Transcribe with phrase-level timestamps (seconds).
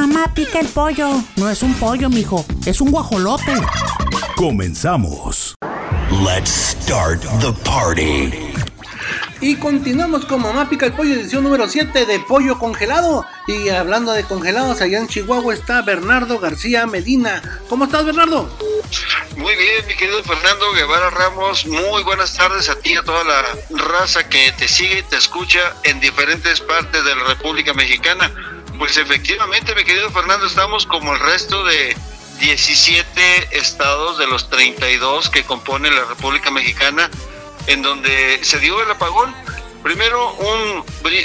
[0.00, 1.22] Mamá, pica el pollo.
[1.36, 2.46] No es un pollo, mijo.
[2.64, 3.52] Es un guajolote.
[4.34, 5.54] Comenzamos.
[6.24, 8.32] Let's start the party.
[9.42, 13.26] Y continuamos con Mamá Pica el Pollo, edición número 7 de Pollo Congelado.
[13.46, 17.42] Y hablando de congelados, allá en Chihuahua está Bernardo García Medina.
[17.68, 18.50] ¿Cómo estás, Bernardo?
[19.36, 21.66] Muy bien, mi querido Fernando Guevara Ramos.
[21.66, 23.44] Muy buenas tardes a ti y a toda la
[23.84, 28.32] raza que te sigue y te escucha en diferentes partes de la República Mexicana.
[28.80, 31.94] Pues efectivamente, mi querido Fernando, estamos como el resto de
[32.38, 37.10] 17 estados de los 32 que componen la República Mexicana
[37.66, 39.34] en donde se dio el apagón.
[39.82, 40.82] Primero un,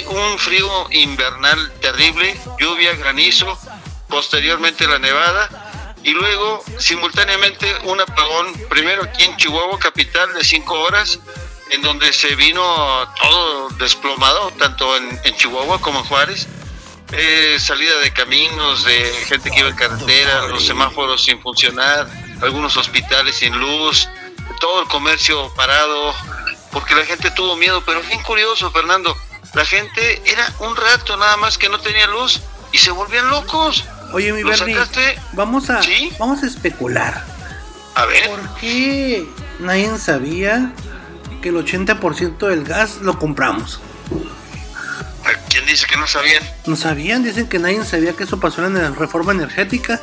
[0.08, 3.58] un frío invernal terrible, lluvia, granizo,
[4.06, 10.78] posteriormente la nevada y luego simultáneamente un apagón, primero aquí en Chihuahua capital de cinco
[10.78, 11.18] horas,
[11.70, 12.62] en donde se vino
[13.18, 16.46] todo desplomado, tanto en, Chihuahua como en Juárez.
[17.18, 22.06] Eh, salida de caminos, de gente que iba en carretera, los semáforos sin funcionar,
[22.42, 24.06] algunos hospitales sin luz,
[24.60, 26.14] todo el comercio parado,
[26.72, 29.16] porque la gente tuvo miedo, pero bien curioso, Fernando,
[29.54, 33.86] la gente era un rato nada más que no tenía luz y se volvían locos.
[34.12, 34.76] Oye, mi Bernie,
[35.32, 35.80] vamos a
[36.18, 37.24] vamos a especular.
[37.94, 38.28] A ver.
[38.28, 39.26] ¿Por qué
[39.58, 40.70] nadie sabía
[41.40, 43.80] que el 80% del gas lo compramos?
[45.66, 46.44] ¿Quién dice que no sabían?
[46.66, 50.00] No sabían, dicen que nadie sabía que eso pasó en la reforma energética.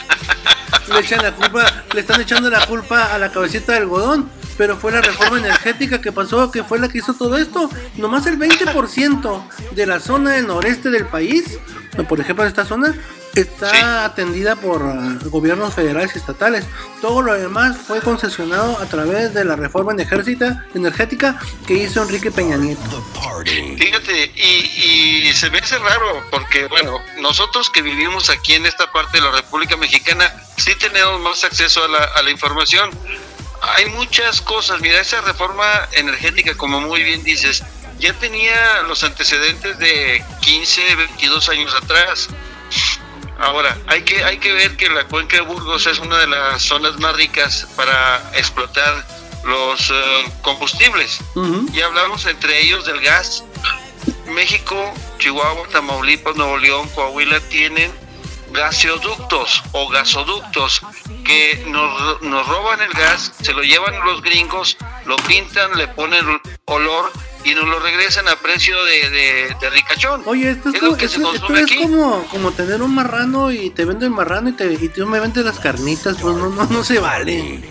[0.92, 4.76] le echan la culpa, le están echando la culpa a la cabecita de algodón, pero
[4.76, 7.70] fue la reforma energética que pasó, que fue la que hizo todo esto.
[7.96, 11.58] Nomás el 20% de la zona del noreste del país,
[12.06, 12.94] por ejemplo, esta zona,
[13.40, 16.64] está atendida por ah, gobiernos federales y estatales.
[17.00, 22.56] Todo lo demás fue concesionado a través de la reforma energética que hizo Enrique Peña
[22.56, 23.04] Nieto.
[23.44, 29.18] Fíjate, y, se me hace raro porque, bueno, nosotros que vivimos aquí en esta parte
[29.18, 32.90] de la República Mexicana, sí tenemos más acceso a la, a la información.
[33.76, 37.62] Hay muchas cosas, mira, esa reforma energética, como muy bien dices,
[37.98, 42.28] ya tenía los antecedentes de 15, 22 años atrás.
[43.38, 46.62] Ahora, hay que, hay que ver que la cuenca de Burgos es una de las
[46.62, 49.06] zonas más ricas para explotar
[49.44, 51.20] los eh, combustibles.
[51.72, 53.44] Y hablamos entre ellos del gas.
[54.26, 57.92] México, Chihuahua, Tamaulipas, Nuevo León, Coahuila tienen
[58.52, 60.80] gaseoductos o gasoductos
[61.24, 66.40] que nos, nos roban el gas, se lo llevan los gringos, lo pintan, le ponen
[66.66, 67.12] olor
[67.46, 70.22] y nos lo regresan a precio de, de, ricachón.
[70.26, 70.80] Oye, esto es,
[71.14, 71.36] como,
[71.80, 75.20] como, como, tener un marrano y te vendo el marrano y, te, y tú me
[75.20, 77.62] vendes las carnitas, pues no, no, no se vale.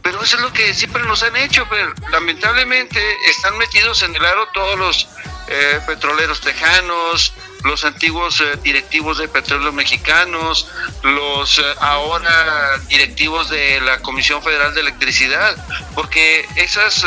[0.00, 4.24] Pero eso es lo que siempre nos han hecho, pero lamentablemente están metidos en el
[4.24, 5.08] aro todos los
[5.48, 7.32] eh, petroleros tejanos,
[7.64, 10.68] los antiguos eh, directivos de petróleo mexicanos,
[11.02, 15.56] los eh, ahora directivos de la Comisión Federal de Electricidad,
[15.96, 17.04] porque esas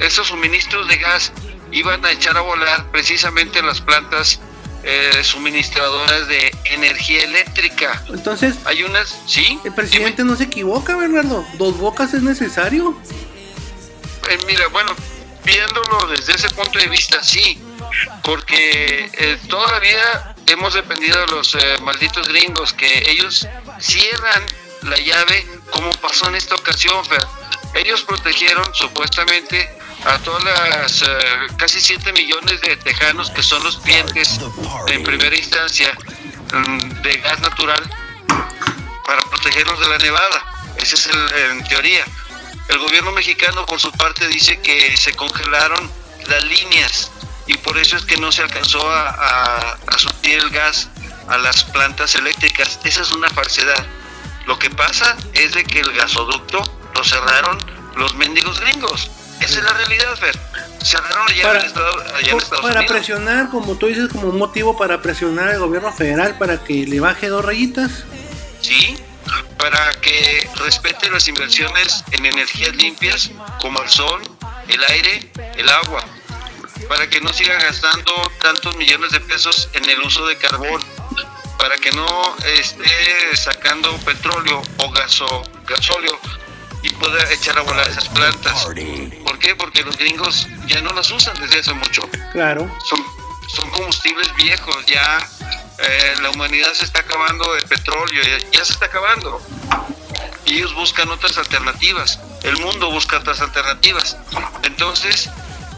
[0.00, 1.32] esos suministros de gas
[1.70, 4.40] iban a echar a volar precisamente las plantas
[4.84, 8.02] eh, suministradoras de energía eléctrica.
[8.08, 9.60] Entonces, hay unas, ¿sí?
[9.64, 11.46] El presidente no se equivoca, Bernardo.
[11.54, 13.00] Dos bocas es necesario.
[14.28, 14.92] Eh, mira, bueno,
[15.44, 17.62] viéndolo desde ese punto de vista, sí,
[18.24, 23.46] porque eh, todavía hemos dependido de los malditos gringos que ellos
[23.78, 24.42] cierran
[24.82, 27.24] la llave como pasó en esta ocasión, Fer.
[27.74, 29.70] Ellos protegieron supuestamente
[30.04, 31.06] a todas las eh,
[31.56, 34.40] casi 7 millones de tejanos que son los clientes
[34.88, 35.92] en primera instancia
[36.52, 37.82] mm, de gas natural
[39.06, 40.44] para protegerlos de la nevada.
[40.76, 42.04] Ese es el, en teoría.
[42.68, 45.90] El gobierno mexicano por su parte dice que se congelaron
[46.26, 47.10] las líneas
[47.46, 49.78] y por eso es que no se alcanzó a, a, a
[50.22, 50.88] el gas
[51.28, 52.80] a las plantas eléctricas.
[52.84, 53.86] Esa es una falsedad.
[54.46, 56.62] Lo que pasa es de que el gasoducto
[56.94, 57.58] lo cerraron
[57.96, 59.10] los mendigos gringos.
[59.42, 60.38] Esa es la realidad, Fer.
[60.82, 65.48] Cerraron allá, para, en, Estados Para presionar, como tú dices, como un motivo para presionar
[65.48, 68.04] al gobierno federal para que le baje dos rayitas.
[68.60, 68.96] Sí,
[69.58, 73.30] para que respete las inversiones en energías limpias
[73.60, 74.22] como el sol,
[74.68, 76.04] el aire, el agua.
[76.88, 80.82] Para que no siga gastando tantos millones de pesos en el uso de carbón.
[81.58, 86.18] Para que no esté sacando petróleo o gaso, gasóleo
[86.82, 88.66] y pueda echar a volar esas plantas.
[89.58, 92.02] Porque los gringos ya no las usan desde hace mucho.
[92.32, 92.70] Claro.
[92.84, 93.04] Son,
[93.48, 95.18] son combustibles viejos, ya
[95.78, 98.22] eh, la humanidad se está acabando de petróleo,
[98.52, 99.40] ya, se está acabando.
[100.46, 104.16] Y ellos buscan otras alternativas, el mundo busca otras alternativas.
[104.62, 105.28] Entonces,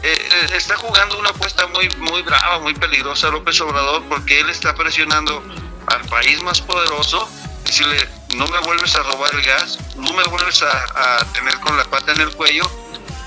[0.03, 4.49] eh, eh, está jugando una apuesta muy, muy brava, muy peligrosa López Obrador, porque él
[4.49, 5.43] está presionando
[5.87, 7.27] al país más poderoso,
[7.65, 11.77] decirle, no me vuelves a robar el gas, no me vuelves a, a tener con
[11.77, 12.69] la pata en el cuello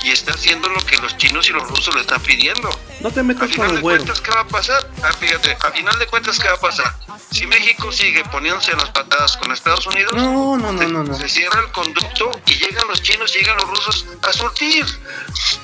[0.05, 2.69] y está haciendo lo que los chinos y los rusos le están pidiendo.
[3.01, 3.99] No te metas a con final el de güero.
[4.05, 4.91] cuentas, ¿qué va a pasar?
[5.03, 6.95] Ah, fíjate, a final de cuentas, ¿qué va a pasar?
[7.31, 11.15] Si México sigue poniéndose las patadas con Estados Unidos, No, no, no, se, no, no.
[11.15, 14.87] se cierra el conducto y llegan los chinos, llegan los rusos a surtir.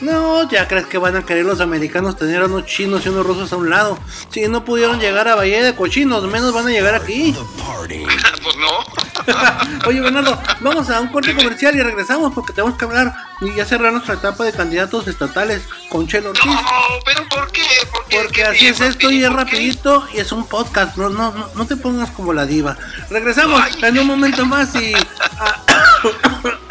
[0.01, 3.25] No, ya crees que van a querer los americanos tener a unos chinos y unos
[3.27, 3.99] rusos a un lado.
[4.31, 7.35] Si no pudieron llegar a Valle de Cochinos, menos van a llegar aquí.
[8.65, 9.87] No.
[9.87, 13.65] Oye, Bernardo, vamos a un corte comercial y regresamos porque tenemos que hablar y ya
[13.65, 16.47] cerrar nuestra etapa de candidatos estatales con Chelo Ortiz.
[16.47, 16.61] No,
[17.05, 17.63] pero ¿por qué?
[17.91, 18.17] ¿Por qué?
[18.17, 21.49] Porque ¿Qué así es esto y es rapidito y es un podcast, no, no, no,
[21.55, 22.77] no te pongas como la diva.
[23.11, 23.73] Regresamos Ay.
[23.83, 24.95] en un momento más y...
[25.39, 25.57] ah,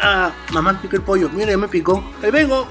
[0.00, 2.04] ah, mamá pica el pollo, mira, ya me picó.
[2.22, 2.68] Ahí vengo.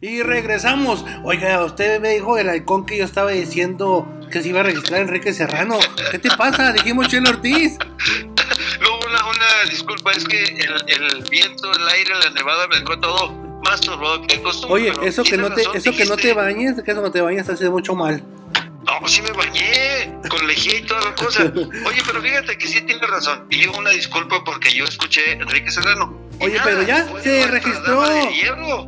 [0.00, 1.04] Y regresamos.
[1.24, 5.00] Oiga, usted me dijo el halcón que yo estaba diciendo que se iba a registrar
[5.00, 5.78] Enrique Serrano.
[6.10, 6.72] ¿Qué te pasa?
[6.72, 7.78] Dijimos Chelo Ortiz.
[8.80, 12.98] No, una, una disculpa, es que el, el viento, el aire, la nevada me dejó
[12.98, 13.32] todo
[13.64, 14.90] más turbado que costumbre.
[14.90, 17.20] Oye, eso que no te, razón, eso que no te bañes, que eso no te
[17.20, 18.22] bañes hace mucho mal.
[18.84, 21.42] No, sí me bañé, con lejía y toda la cosa.
[21.86, 23.46] Oye, pero fíjate que sí tienes razón.
[23.50, 26.15] Y yo una disculpa porque yo escuché Enrique Serrano.
[26.40, 28.04] Oye, pero ya se registró.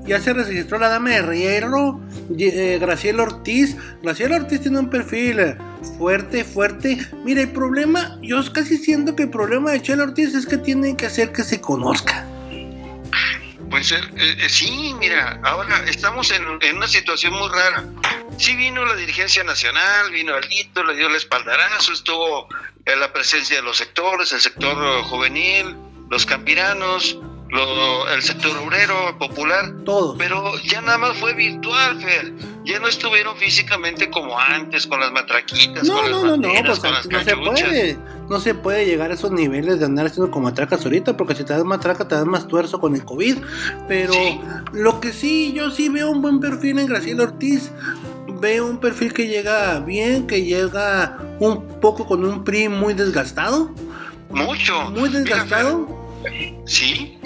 [0.07, 2.01] Ya se registró la dama de hierro,
[2.39, 3.77] eh, Graciela Ortiz.
[4.03, 5.57] Graciela Ortiz tiene un perfil
[5.99, 6.99] fuerte, fuerte.
[7.25, 10.97] Mira, el problema, yo casi siento que el problema de Chelo Ortiz es que tiene
[10.97, 12.27] que hacer que se conozca.
[13.71, 17.85] Pues eh, eh, sí, mira, ahora estamos en, en una situación muy rara.
[18.39, 22.49] Sí vino la dirigencia nacional, vino Alito, le dio el espaldarazo, estuvo
[22.87, 25.77] en la presencia de los sectores, el sector juvenil,
[26.09, 27.19] los campiranos,
[27.51, 30.17] lo- el sector obrero, popular, Todos.
[30.19, 32.33] pero ya nada más fue virtual, Fer.
[32.65, 36.79] Ya no estuvieron físicamente como antes, con las matraquitas, No, con no, las no, pues
[36.81, 37.99] con las no se puede.
[38.29, 41.45] No se puede llegar a esos niveles de andar haciendo como matracas ahorita, porque si
[41.45, 43.39] te das matraca te das más tuerzo con el COVID.
[43.89, 44.39] Pero Sí.
[44.73, 47.71] lo que sí, yo sí veo un buen perfil en Graciela Ortiz.
[48.41, 53.71] Veo un perfil que llega bien, que llega un poco con un PRI muy desgastado.
[54.31, 54.91] Mucho.
[54.91, 55.98] Muy desgastado.
[56.67, 57.19] Sí.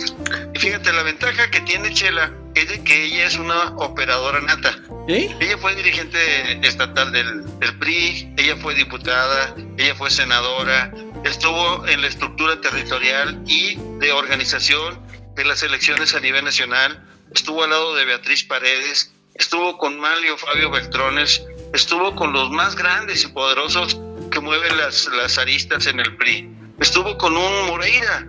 [0.55, 4.79] Y fíjate, la ventaja que tiene Chela es de que ella es una operadora nata.
[5.09, 5.35] ¿Eh?
[5.41, 10.93] Ella fue dirigente estatal del, del PRI, ella fue diputada, ella fue senadora,
[11.25, 15.01] estuvo en la estructura territorial y de organización
[15.35, 17.03] de las elecciones a nivel nacional,
[17.35, 21.43] estuvo al lado de Beatriz Paredes, estuvo con Malio Fabio Beltrones,
[21.73, 23.99] estuvo con los más grandes y poderosos
[24.31, 26.49] que mueven las, las aristas en el PRI,
[26.81, 28.29] estuvo con un Moreira,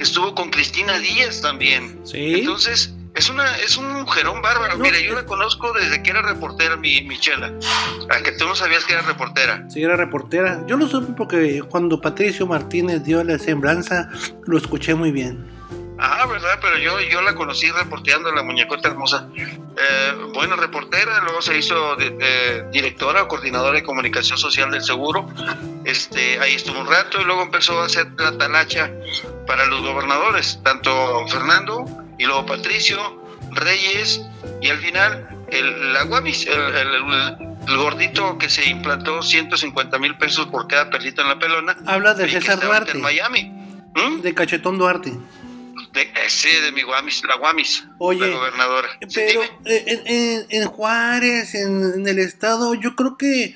[0.00, 2.00] estuvo con Cristina Díaz también.
[2.04, 2.34] Sí.
[2.40, 4.76] Entonces, es una es un mujerón bárbaro.
[4.76, 7.52] No, Mira, yo la conozco desde que era reportera, mi Michela.
[8.08, 9.64] A que tú no sabías que era reportera.
[9.68, 10.64] Sí, era reportera.
[10.66, 14.10] Yo lo supe porque cuando Patricio Martínez dio la semblanza,
[14.46, 15.59] lo escuché muy bien.
[16.02, 16.58] Ah, ¿verdad?
[16.62, 19.28] Pero yo, yo la conocí reporteando la muñecota hermosa.
[19.36, 24.82] Eh, bueno, reportera, luego se hizo de- de directora o coordinadora de comunicación social del
[24.82, 25.28] seguro.
[25.84, 28.90] Este, ahí estuvo un rato y luego empezó a hacer la talacha
[29.46, 31.84] para los gobernadores, tanto Fernando
[32.18, 33.20] y luego Patricio,
[33.52, 34.22] Reyes
[34.62, 37.36] y al final el la Guamis, el, el-
[37.68, 41.76] el gordito que se implantó 150 mil pesos por cada perrito en la pelona.
[41.86, 43.52] Habla de César Duarte, En Miami.
[43.94, 44.20] ¿Mm?
[44.22, 45.12] de Cachetón Duarte.
[45.92, 48.88] De, ese de mi Guamis, la Guamis, Oye, la gobernadora.
[49.08, 53.54] Sí, Pero eh, en, en- en Juárez, en, en el estado, yo creo que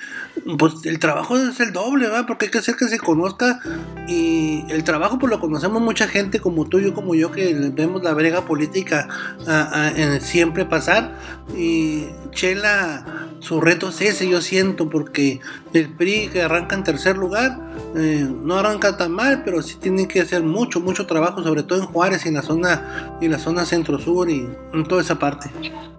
[0.59, 2.27] pues el trabajo es el doble, ¿va?
[2.27, 3.61] Porque hay que hacer que se conozca
[4.09, 8.03] y el trabajo pues lo conocemos mucha gente como tú, yo como yo, que vemos
[8.03, 9.09] la brega política
[9.47, 11.17] ah, ah, siempre pasar
[11.57, 13.05] y Chela,
[13.41, 15.41] su reto es ese, yo siento, porque
[15.73, 17.59] el PRI que arranca en tercer lugar
[17.97, 21.79] eh, no arranca tan mal, pero sí tiene que hacer mucho, mucho trabajo, sobre todo
[21.79, 25.19] en Juárez y en la zona, y en la zona centro-sur y en toda esa
[25.19, 25.51] parte.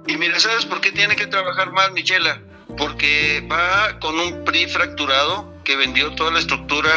[0.07, 2.41] Y mira, ¿sabes por qué tiene que trabajar más Michela?
[2.77, 6.89] Porque va con un PRI fracturado que vendió toda la estructura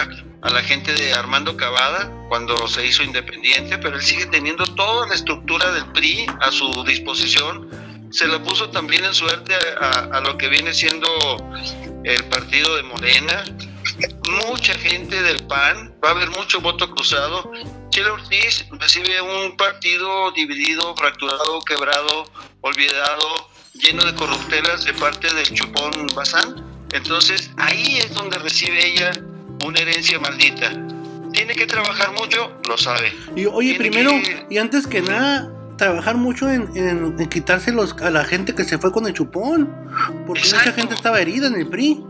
[0.43, 5.07] a la gente de Armando Cavada cuando se hizo independiente, pero él sigue teniendo toda
[5.09, 7.69] la estructura del PRI a su disposición.
[8.11, 11.07] Se la puso también en suerte a, a- lo que viene siendo
[12.05, 13.45] el partido de Morena.
[14.51, 17.51] mucha gente del PAN, va a haber mucho voto cruzado.
[17.99, 23.25] Chela Ortiz recibe un partido dividido, fracturado, quebrado, olvidado,
[23.75, 26.65] lleno de corruptelas de parte del Chupón Bazán.
[26.93, 29.11] Entonces ahí es donde recibe ella
[29.65, 30.71] una herencia maldita.
[31.33, 33.13] Tiene que trabajar mucho, lo sabe.
[33.35, 37.97] Y oye, Tiene primero, que- y antes que nada, trabajar mucho en, en, en quitárselos
[38.01, 39.75] a la gente que se fue con el chupón.
[40.25, 40.73] Porque mucha Exacto.
[40.75, 42.01] gente estaba herida en el PRI.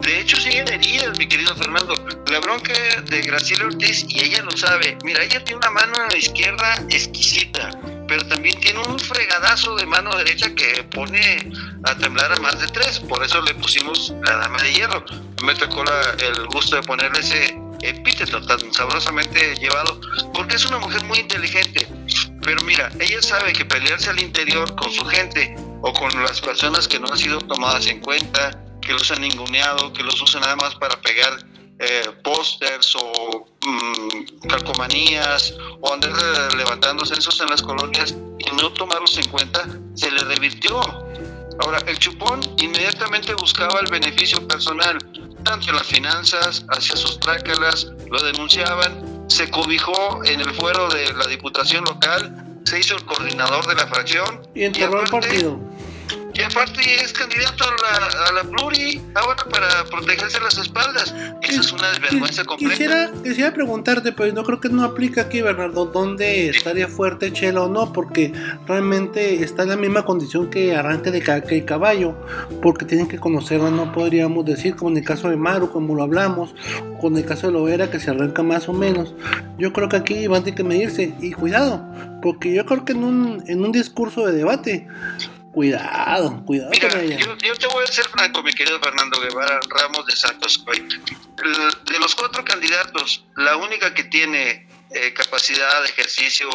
[0.00, 1.94] De hecho, siguen heridas, mi querido Fernando.
[2.30, 2.72] La bronca
[3.04, 6.74] de Graciela Ortiz, y ella lo sabe, mira, ella tiene una mano a la izquierda
[6.90, 7.70] exquisita,
[8.06, 11.50] pero también tiene un fregadazo de mano derecha que pone
[11.84, 13.00] a temblar a más de tres.
[13.00, 15.04] Por eso le pusimos la dama de hierro.
[15.42, 15.84] Me tocó
[16.18, 20.00] el gusto de ponerle ese epíteto tan sabrosamente llevado,
[20.34, 21.86] porque es una mujer muy inteligente.
[22.42, 26.88] Pero mira, ella sabe que pelearse al interior con su gente o con las personas
[26.88, 28.50] que no han sido tomadas en cuenta,
[28.88, 31.44] que los han ninguneado, que los usan nada más para pegar
[31.78, 38.72] eh, pósters o mm, calcomanías o andar eh, levantando censos en las colonias y no
[38.72, 40.80] tomarlos en cuenta, se le revirtió.
[41.60, 44.96] Ahora, el chupón inmediatamente buscaba el beneficio personal,
[45.44, 51.12] tanto en las finanzas, hacia sus trácalas, lo denunciaban, se cobijó en el fuero de
[51.12, 54.48] la diputación local, se hizo el coordinador de la fracción.
[54.54, 55.67] Y enterró el aparte- partido.
[56.38, 61.14] Y aparte es candidato a la, a la pluri, ahora para protegerse las espaldas.
[61.42, 62.74] Eso es una desvergüenza completa.
[62.74, 67.62] Quisiera, quisiera preguntarte, pero no creo que no aplica aquí, Bernardo, dónde estaría fuerte Chela
[67.62, 68.32] o no, porque
[68.66, 72.14] realmente está en la misma condición que arranque de ca- que el caballo,
[72.62, 76.02] porque tienen que conocerla, no podríamos decir, como en el caso de Maru, como lo
[76.04, 76.54] hablamos,
[76.94, 79.14] o con el caso de Lovera, que se arranca más o menos.
[79.58, 81.84] Yo creo que aquí van a tener que medirse, y cuidado,
[82.22, 84.86] porque yo creo que en un, en un discurso de debate,
[85.58, 87.18] cuidado, cuidado Mira, con ella.
[87.18, 90.64] yo, yo te voy a ser franco, mi querido Fernando Guevara Ramos de Santos.
[90.64, 96.48] De los cuatro candidatos, la única que tiene eh, capacidad de ejercicio,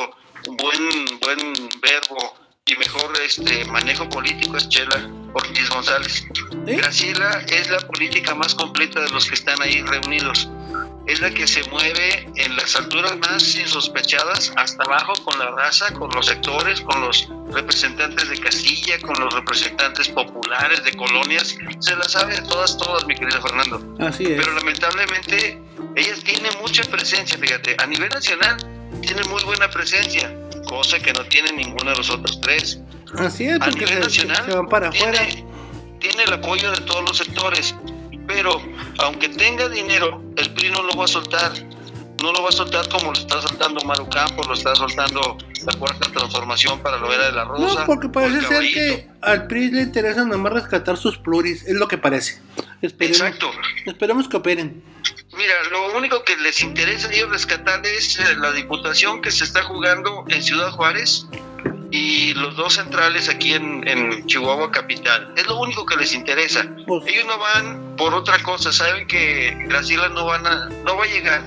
[0.48, 6.24] un buen, buen verbo y mejor este manejo político es Chela Ortiz González.
[6.66, 6.78] ¿Eh?
[6.78, 10.48] Graciela es la política más completa de los que están ahí reunidos.
[11.06, 15.94] Es la que se mueve en las alturas más insospechadas, hasta abajo con la raza,
[15.94, 21.58] con los sectores, con los representantes de Castilla, con los representantes populares de colonias.
[21.80, 23.96] Se las sabe todas, todas, mi querido Fernando.
[24.00, 24.40] Así es.
[24.40, 25.62] Pero lamentablemente
[25.96, 28.58] ella tiene mucha presencia, fíjate, a nivel nacional
[29.02, 30.34] tiene muy buena presencia,
[30.68, 32.80] cosa que no tiene ninguno de los otros tres
[33.18, 35.44] Así es, a nivel se, nacional se van para tiene, afuera.
[36.00, 37.76] tiene el apoyo de todos los sectores,
[38.34, 38.62] pero
[39.00, 41.52] aunque tenga dinero, el PRI no lo va a soltar.
[42.22, 45.74] No lo va a soltar como lo está soltando Maru Campos, lo está soltando la
[45.78, 47.82] cuarta transformación para lo era de la Rosa.
[47.82, 48.74] No, porque parece ser Caballito.
[48.80, 52.42] que al PRI le interesa nomás rescatar sus pluris, es lo que parece.
[52.82, 53.52] Esperemos, Exacto.
[53.86, 54.82] esperemos que operen.
[55.36, 59.44] Mira, lo único que les interesa a ellos rescatar es eh, la diputación que se
[59.44, 61.26] está jugando en Ciudad Juárez
[61.92, 65.34] y los dos centrales aquí en, en Chihuahua Capital.
[65.36, 66.66] Es lo único que les interesa.
[66.88, 71.06] Pues- Ellos no van por otra cosa, saben que Graciela no, van a, no va
[71.06, 71.42] a llegar,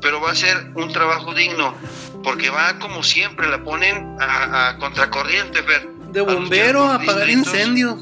[0.00, 1.74] pero va a ser un trabajo digno,
[2.22, 5.88] porque va como siempre, la ponen a, a contracorriente, Fer.
[6.08, 7.98] De bombero a apagar incendios.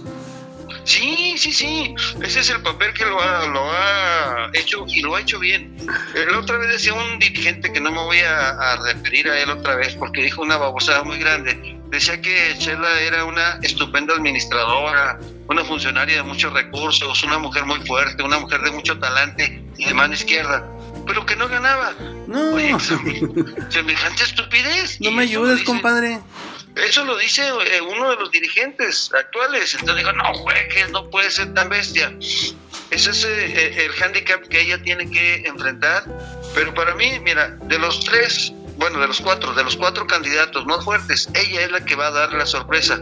[0.84, 1.94] Sí, sí, sí.
[2.22, 5.76] Ese es el papel que lo ha, lo ha hecho y lo ha hecho bien.
[6.30, 9.50] La otra vez decía un dirigente que no me voy a, a referir a él
[9.50, 11.78] otra vez porque dijo una babosada muy grande.
[11.90, 17.80] Decía que Chela era una estupenda administradora, una funcionaria de muchos recursos, una mujer muy
[17.86, 20.66] fuerte, una mujer de mucho talante y de mano izquierda,
[21.06, 21.92] pero que no ganaba.
[22.26, 22.74] No, Oye,
[23.68, 25.00] semejante estupidez.
[25.00, 26.18] no me ayudes, dice- compadre.
[26.76, 29.74] Eso lo dice eh, uno de los dirigentes actuales.
[29.74, 32.12] Entonces digo, no juegues, no puede ser tan bestia.
[32.90, 36.04] Ese es eh, el hándicap que ella tiene que enfrentar.
[36.54, 40.66] Pero para mí, mira, de los tres, bueno, de los cuatro, de los cuatro candidatos
[40.66, 43.00] más fuertes, ella es la que va a dar la sorpresa.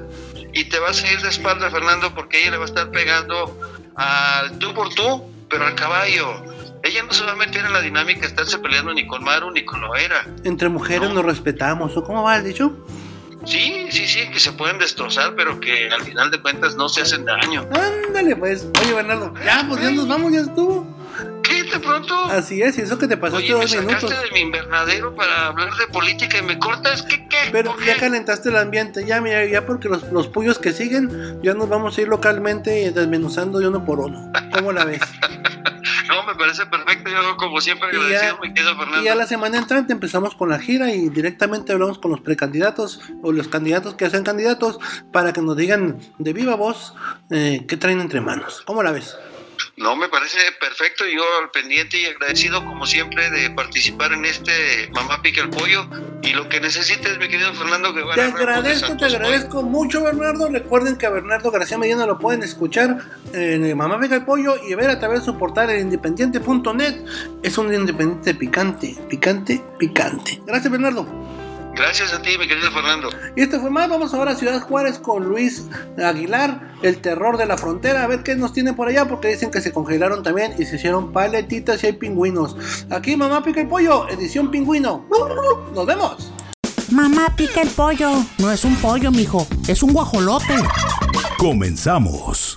[0.53, 3.59] Y te vas a ir de espalda, Fernando, porque ella le va a estar pegando
[3.97, 6.45] al tú por tú, pero al caballo.
[6.83, 9.50] Ella no se va a meter en la dinámica de estarse peleando ni con Maru
[9.50, 10.27] ni con Loera.
[10.45, 11.17] Entre mujeres No.
[11.17, 12.73] nos respetamos, ¿o cómo va el dicho?
[13.44, 17.02] Sí, sí, sí, que se pueden destrozar, pero que al final de cuentas no se
[17.02, 17.66] hacen daño.
[17.73, 18.66] Ándale, pues.
[18.82, 20.87] Oye, Bernardo, ya, pues ya nos vamos, ya estuvo.
[21.42, 22.14] ¿Qué de pronto?
[22.26, 24.23] Así es, y eso que te pasaste Oye, me dos sacaste minutos.
[24.25, 27.02] de mi invernadero para hablar de política y me cortas.
[27.02, 27.37] ¿Qué, qué?
[27.50, 28.00] Pero ¿Por ya qué?
[28.00, 31.99] calentaste el ambiente, ya, mira, ya porque los, los puyos que siguen, ya nos vamos
[31.99, 34.30] a ir localmente desmenuzando de uno por uno.
[34.52, 35.00] ¿Cómo la ves?
[36.11, 37.11] No, me parece perfecto.
[37.11, 39.02] Yo, como siempre, Y ya- agradecido, mi querido Fernando.
[39.05, 43.00] Y a la semana entrante empezamos con la gira y directamente hablamos con los precandidatos
[43.23, 44.79] o los candidatos que hacen candidatos
[45.12, 46.95] para que nos digan de viva voz
[47.31, 48.62] eh, qué traen entre manos.
[48.67, 49.17] ¿Cómo la ves?
[49.80, 51.06] No, me parece perfecto.
[51.06, 55.88] Yo al pendiente y agradecido, como siempre, de participar en este Mamá Pica el Pollo.
[56.22, 58.14] Y lo que necesites, mi querido Fernando Guevara.
[58.14, 60.50] Te agradezco, te agradezco mucho, Bernardo.
[60.50, 62.99] Recuerden que a Bernardo García Medina lo pueden escuchar
[63.32, 67.02] en Mamá Pica el Pollo y ver a través de su portal en independiente.net.
[67.42, 70.42] Es un independiente picante, picante, picante.
[70.44, 71.06] Gracias, Bernardo.
[71.75, 73.08] Gracias a ti, mi querido Fernando.
[73.34, 73.88] Y esto fue más.
[73.88, 75.64] Vamos ahora a Ciudad Juárez con Luis
[75.96, 78.04] Aguilar, el terror de la frontera.
[78.04, 80.76] A ver qué nos tiene por allá, porque dicen que se congelaron también y se
[80.76, 82.56] hicieron paletitas y hay pingüinos.
[82.90, 85.06] Aquí, Mamá Pica el Pollo, edición pingüino.
[85.75, 86.32] Nos vemos.
[86.90, 88.10] Mamá Pica el Pollo.
[88.38, 90.54] No es un pollo, mijo, es un guajolote.
[91.38, 92.56] Comenzamos.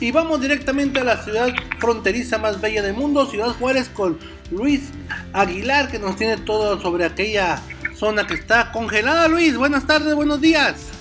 [0.00, 4.18] Y vamos directamente a la ciudad fronteriza más bella del mundo, Ciudad Juárez, con
[4.50, 4.90] Luis
[5.32, 7.60] Aguilar, que nos tiene todo sobre aquella
[7.94, 9.28] zona que está congelada.
[9.28, 10.92] Luis, buenas tardes, buenos días.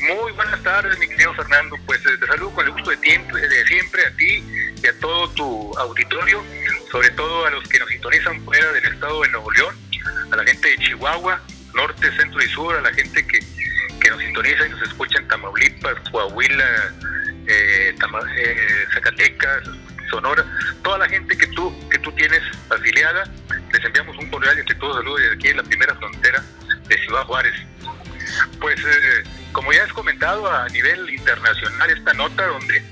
[0.00, 1.76] Muy buenas tardes, mi querido Fernando.
[1.86, 4.42] Pues eh, te saludo con el gusto de, tiempo, de siempre a ti
[4.82, 6.42] y a todo tu auditorio,
[6.90, 9.76] sobre todo a los que nos sintonizan fuera del estado de Nuevo León,
[10.32, 11.40] a la gente de Chihuahua,
[11.74, 13.40] norte, centro y sur, a la gente que,
[14.00, 16.94] que nos sintoniza y nos escucha en Tamaulipas, Coahuila,
[17.46, 19.68] eh, eh, Zacatecas,
[20.10, 20.44] Sonora,
[20.82, 23.24] toda la gente que tú, que tú tienes afiliada,
[23.72, 26.42] les enviamos un cordial y todos saludos desde aquí en la primera frontera
[26.88, 27.54] de Ciudad Juárez.
[28.60, 32.84] Pues eh, como ya has comentado a nivel internacional esta nota donde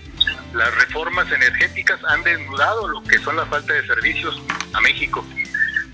[0.55, 4.41] las reformas energéticas han desnudado lo que son la falta de servicios
[4.73, 5.25] a México.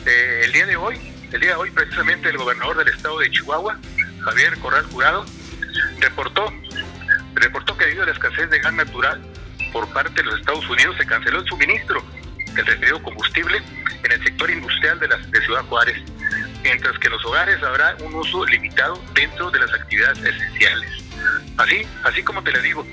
[0.06, 0.98] el día de hoy,
[1.32, 3.78] el día de hoy precisamente el gobernador del estado de Chihuahua,
[4.24, 5.24] Javier Corral Jurado,
[5.98, 6.52] reportó
[7.34, 9.20] reportó que debido a la escasez de gas natural
[9.74, 12.02] por parte de los Estados Unidos se canceló el suministro
[12.54, 13.60] del referido combustible
[14.04, 15.98] en el sector industrial de, la, de Ciudad Juárez,
[16.62, 20.90] mientras que en los hogares habrá un uso limitado dentro de las actividades esenciales.
[21.56, 22.86] Así, así como te le digo,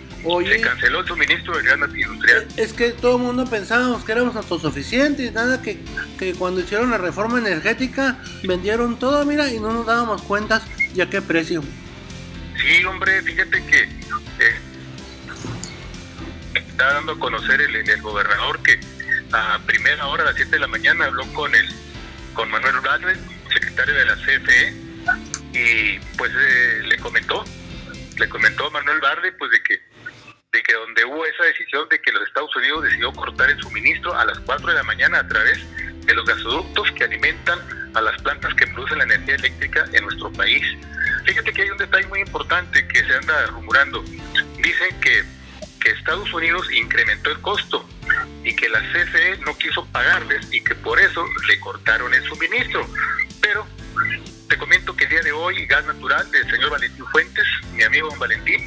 [0.48, 2.48] se canceló el suministro de gas industrial.
[2.58, 5.79] Es que todo el mundo pensábamos que éramos autosuficientes, nada que,
[6.18, 10.62] que cuando hicieron la reforma energética vendieron todo, mira, y no nos dábamos cuenta
[10.94, 11.64] ya qué precio.
[12.58, 14.01] Sí, hombre, fíjate que
[16.81, 18.79] está dando a conocer el, gobernador que
[19.33, 21.70] a primera hora, a las 7 de la mañana, habló con el
[22.33, 23.15] con Manuel Bradley,
[23.53, 24.74] secretario de la CFE,
[25.53, 27.44] y pues eh, le comentó,
[28.17, 29.79] le comentó a Manuel Barde pues de que
[30.53, 34.17] de que donde hubo esa decisión de que los Estados Unidos decidió cortar el suministro
[34.17, 35.59] a las 4 de la mañana a través
[36.05, 37.59] de los gasoductos que alimentan
[37.94, 40.63] a las plantas que producen la energía eléctrica en nuestro país.
[41.25, 44.03] Fíjate que hay un detalle muy importante que se anda rumorando.
[44.57, 45.24] Dicen que
[45.81, 47.85] que Estados Unidos incrementó el costo
[48.44, 52.87] y que la CFE no quiso pagarles y que por eso le cortaron el suministro.
[53.41, 53.67] Pero
[54.48, 58.09] te comento que el día de hoy Gas Natural del señor Valentín Fuentes, mi amigo
[58.09, 58.61] don Valentín,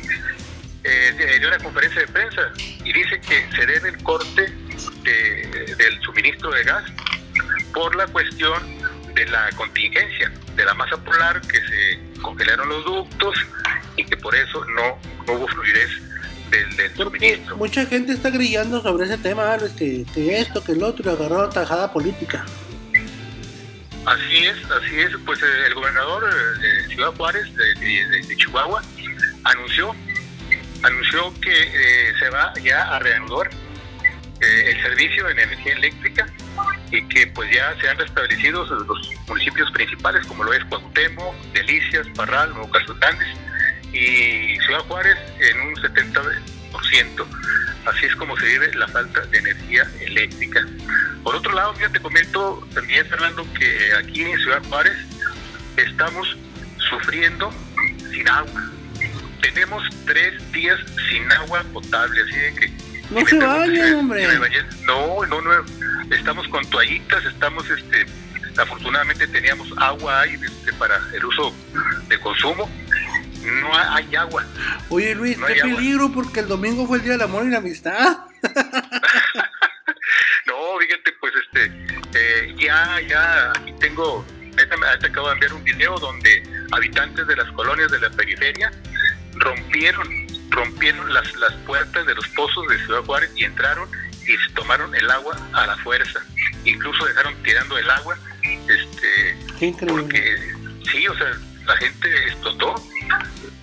[0.83, 2.53] eh, dio una conferencia de prensa
[2.85, 4.53] y dice que se debe el corte
[5.03, 6.85] del suministro de gas
[7.73, 8.63] por la cuestión
[9.15, 13.37] de la contingencia, de la masa polar, que se congelaron los ductos
[13.97, 15.91] y que por eso no, no hubo fluidez
[17.57, 21.93] Mucha gente está grillando sobre ese tema, que, esto, que el otro, y agarró tajada
[21.93, 22.45] política.
[24.07, 25.13] Así es, así es.
[25.25, 28.83] Pues eh, el gobernador eh, de Ciudad Juárez, de, Chihuahua,
[29.45, 29.95] anunció,
[30.83, 33.51] anunció que eh, se va ya a reanudar
[34.41, 36.27] el servicio en energía eléctrica
[36.91, 42.07] y que pues ya se han restablecido los municipios principales como lo es Cuauhtémoc, Delicias,
[42.15, 42.71] Parral, Nuevo
[43.95, 47.27] y Ciudad Juárez en un 70%.
[47.87, 50.67] Así es como se vive la falta de energía eléctrica.
[51.23, 54.97] Por otro lado, te comento también, Fernando, que aquí en Ciudad Juárez
[55.77, 56.37] estamos
[56.91, 57.53] sufriendo
[58.11, 58.71] sin agua.
[59.41, 62.73] Tenemos tres días sin agua potable, así de que...
[63.11, 64.27] No se bañen, hombre.
[64.87, 65.51] No, no, no.
[66.11, 68.07] Estamos con toallitas, estamos, este,
[68.57, 71.55] afortunadamente teníamos agua ahí este, para el uso
[72.09, 72.69] de consumo
[73.45, 74.45] no hay agua.
[74.89, 78.19] Oye Luis, qué peligro porque el domingo fue el día del amor y la amistad.
[80.47, 81.73] no, fíjate, pues este,
[82.15, 84.25] eh, ya, ya, aquí tengo,
[84.57, 84.63] te
[85.07, 88.71] acabo de enviar un video donde habitantes de las colonias de la periferia
[89.35, 90.09] rompieron,
[90.51, 93.89] rompieron las, las puertas de los pozos de Ciudad Juárez y entraron
[94.23, 96.21] y se tomaron el agua a la fuerza.
[96.65, 98.19] Incluso dejaron tirando el agua,
[98.69, 99.37] este,
[99.87, 100.39] porque
[100.91, 101.33] sí, o sea,
[101.67, 102.75] la gente explotó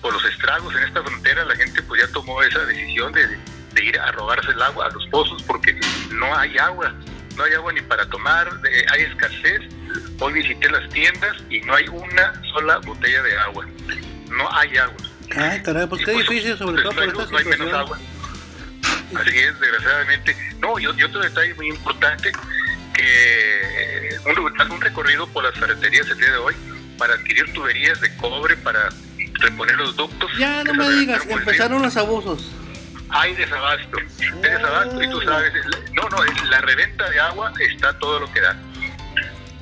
[0.02, 3.38] por los estragos en esta frontera, la gente pues ya tomó esa decisión de,
[3.82, 6.92] ir a robarse el agua a los pozos porque no hay agua,
[7.36, 8.50] no hay agua ni para tomar,
[8.90, 9.62] hay escasez.
[10.20, 13.66] Hoy visité las tiendas y no hay una sola botella de agua,
[14.28, 14.96] no hay agua.
[15.36, 17.98] Ay, caray, pues qué pues, difícil, sobre pues, todo por esta no hay menos agua.
[19.14, 20.36] Así es, desgraciadamente.
[20.58, 22.32] No, y, otro detalle muy importante,
[22.94, 26.54] que un, haz un recorrido por las ferreterías el día de hoy
[26.98, 28.90] para adquirir tuberías de cobre para
[29.42, 30.30] reponer los ductos.
[30.38, 32.50] Ya no me digas, empezaron los abusos.
[33.10, 35.52] Hay desabasto, hay desabasto y tú sabes,
[35.92, 38.56] no, no, la reventa de agua está todo lo que da.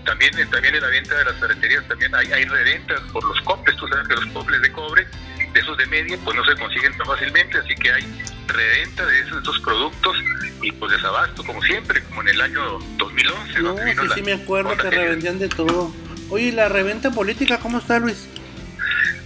[0.05, 3.77] También, también en la venta de las ferreterías también hay, hay reventas por los coples,
[3.77, 5.07] tú sabes que los coples de cobre,
[5.53, 9.21] de esos de media, pues no se consiguen tan fácilmente, así que hay reventa de
[9.21, 10.17] esos, productos
[10.63, 13.61] y pues desabasto, como siempre, como en el año 2011.
[13.61, 15.93] No, sí, la sí me acuerdo que revendían de todo.
[16.31, 18.29] Oye, ¿y la reventa política cómo está, Luis?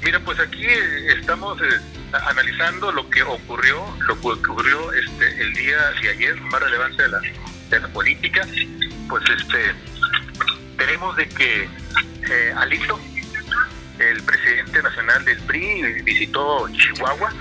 [0.05, 1.81] Mira, pues aquí eh, estamos eh,
[2.13, 7.09] analizando lo que ocurrió, lo que ocurrió este el día de ayer, más relevante de
[7.09, 7.21] la,
[7.71, 8.47] de la política,
[9.09, 9.75] pues este
[10.77, 13.01] tenemos de que eh, Alito,
[13.99, 17.33] el presidente nacional del PRI, visitó Chihuahua,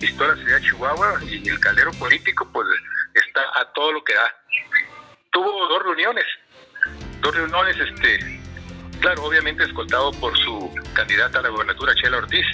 [0.00, 2.66] visitó la ciudad de Chihuahua y el caldero político pues
[3.14, 4.34] está a todo lo que da.
[5.30, 6.24] Tuvo dos reuniones,
[7.20, 8.41] dos reuniones, este,
[9.02, 12.46] claro, obviamente escoltado por su candidata a la gobernatura, Chela Ortiz.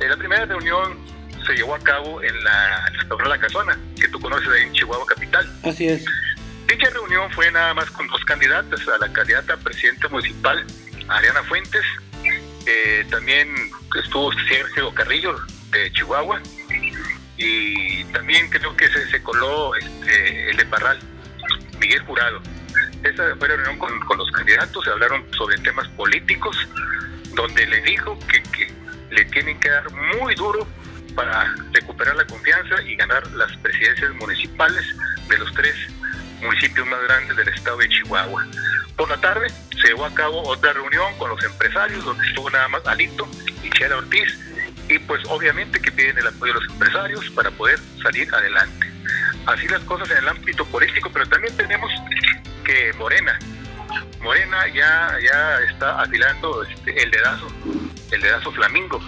[0.00, 0.96] Eh, la primera reunión
[1.44, 5.04] se llevó a cabo en la, en la, Casona, que tú conoces ahí en Chihuahua
[5.06, 5.46] Capital.
[5.64, 6.04] Así es.
[6.68, 10.64] Dicha reunión fue nada más con dos candidatas, a la candidata a presidenta municipal,
[11.08, 11.84] Ariana Fuentes,
[12.66, 13.48] eh, también
[14.02, 15.36] estuvo Sergio Carrillo
[15.70, 16.40] de Chihuahua,
[17.36, 20.98] y también creo que se, se coló este, el de Parral,
[21.78, 22.40] Miguel Jurado.
[23.02, 26.56] Esa fue la reunión con, los candidatos, se hablaron sobre temas políticos,
[27.34, 28.72] donde le dijo que, que
[29.10, 30.66] le tienen que dar muy duro
[31.14, 34.84] para recuperar la confianza y ganar las presidencias municipales
[35.28, 35.74] de los tres
[36.40, 38.46] municipios más grandes del estado de Chihuahua.
[38.96, 39.48] Por la tarde
[39.80, 43.28] se llevó a cabo otra reunión con los empresarios, donde estuvo nada más Alito
[43.62, 44.38] y Chela Ortiz,
[44.88, 48.86] y pues obviamente que piden el apoyo de los empresarios para poder salir adelante.
[49.46, 51.90] Así las cosas en el ámbito político, pero también tenemos
[52.66, 53.38] que Morena,
[54.20, 57.46] Morena ya, ya está afilando este, el dedazo,
[58.10, 59.00] el dedazo flamingo,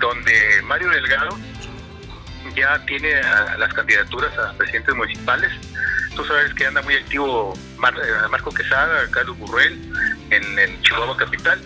[0.00, 1.38] donde Mario Delgado
[2.56, 5.52] ya tiene a las candidaturas a presidentes municipales.
[6.16, 9.78] Tú sabes que anda muy activo eh, Marco Quesada, Carlos Burruel
[10.30, 11.60] en, en Chihuahua Capital.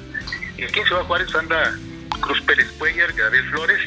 [0.58, 1.72] Y aquí en Ciudad Juárez anda
[2.20, 3.80] Cruz Pérez Cuellar, Gabriel Flores,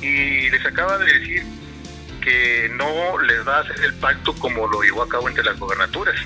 [0.00, 1.42] y les acaba de decir
[2.22, 5.58] que no les va a hacer el pacto como lo llevó a cabo entre las
[5.58, 6.16] gobernaturas,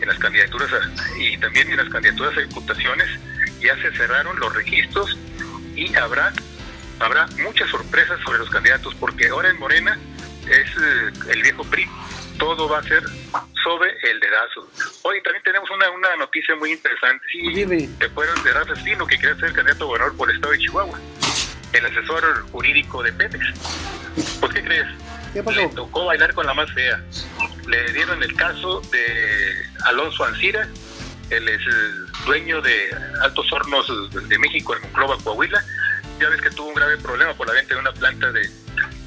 [0.00, 3.06] en las candidaturas a- y también en las candidaturas a diputaciones
[3.60, 5.18] ya se cerraron los registros
[5.76, 6.32] y habrá
[6.98, 9.98] habrá muchas sorpresas sobre los candidatos porque ahora en Morena
[10.46, 11.86] es eh, el viejo PRI,
[12.38, 13.02] todo va a ser
[13.62, 14.68] sobre el dedazo.
[15.02, 17.24] Hoy también tenemos una, una noticia muy interesante.
[17.30, 17.88] Sí, Dime.
[17.98, 20.58] ¿Te acuerdas de Rafa Espino que quería ser candidato a gobernador por el estado de
[20.60, 20.98] Chihuahua?
[21.72, 23.44] El asesor jurídico de Pemex.
[24.40, 24.86] Pues, ¿qué crees?
[25.34, 25.60] ¿Qué pasó?
[25.60, 27.02] Le tocó bailar con la más fea.
[27.68, 29.49] Le dieron el caso de
[29.86, 30.68] Alonso Ancira,
[31.30, 32.90] él es eh, dueño de
[33.22, 33.86] Altos Hornos
[34.28, 35.62] de México, en Monclova, Coahuila.
[36.20, 38.50] Ya ves que tuvo un grave problema por la venta de una planta de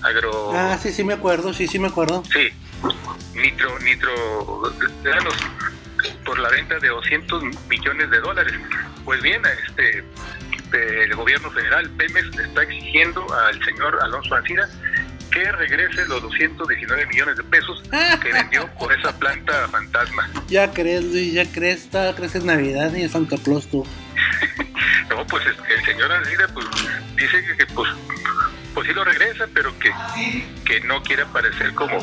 [0.01, 0.51] agro...
[0.53, 2.23] Ah, sí, sí me acuerdo, sí, sí me acuerdo.
[2.31, 2.49] Sí,
[3.35, 5.35] nitro, nitro, granos
[6.25, 8.53] por la venta de 200 millones de dólares.
[9.05, 10.03] Pues bien, este,
[11.03, 14.67] el gobierno federal, Pemex, está exigiendo al señor Alonso Ancira
[15.33, 17.81] que regrese los 219 millones de pesos
[18.21, 20.29] que vendió por esa planta fantasma.
[20.47, 23.85] Ya crees, Luis, ya crees, está, crees en Navidad y en Santa Claus tú.
[25.09, 26.65] No, pues el señor Ancira pues,
[27.15, 27.89] dice que, que, pues,
[28.73, 29.91] pues sí lo regresa, pero que,
[30.79, 31.97] que no quiere aparecer como,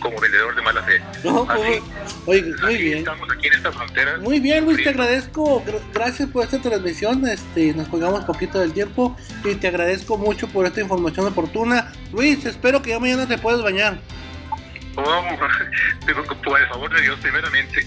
[0.00, 1.00] como vendedor de mala fe.
[1.22, 1.80] No, Así,
[2.26, 2.98] Oye, muy bien.
[2.98, 4.18] estamos aquí en esta frontera.
[4.18, 5.62] Muy bien, Luis, te agradezco.
[5.64, 7.26] gra- Gracias por esta transmisión.
[7.28, 11.92] Este, nos colgamos poquito del tiempo y te agradezco mucho por esta información oportuna.
[12.12, 13.98] Luis, espero que ya mañana te puedas bañar.
[14.96, 15.40] Vamos,
[16.06, 17.86] que por el favor de Dios, primeramente.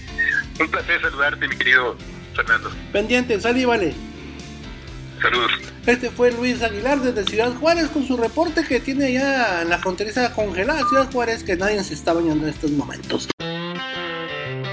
[0.60, 1.96] Un placer saludarte, mi querido
[2.34, 2.70] Fernando.
[2.92, 3.94] Pendiente, sal y vale.
[5.20, 5.50] Saludos.
[5.86, 9.78] Este fue Luis Aguilar desde Ciudad Juárez con su reporte que tiene allá en la
[9.78, 13.28] fronteriza congelada Ciudad Juárez que nadie se está bañando en estos momentos.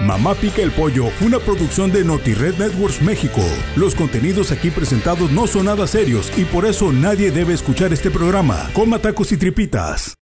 [0.02, 3.42] Mamá Pica el Pollo fue una producción de NotiRed Networks México.
[3.76, 8.12] Los contenidos aquí presentados no son nada serios y por eso nadie debe escuchar este
[8.12, 8.70] programa.
[8.74, 10.14] Coma tacos y tripitas.